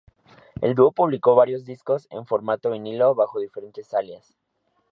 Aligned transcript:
El 0.61 0.73
dúo 0.73 0.91
publicó 0.91 1.35
varios 1.35 1.63
discos 1.63 2.07
en 2.09 2.25
formato 2.25 2.71
vinilo 2.71 3.13
bajo 3.13 3.39
diferentes 3.39 3.93
alias. 3.93 4.33